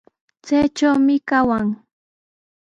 [0.45, 1.67] Chaytrawmi kawan.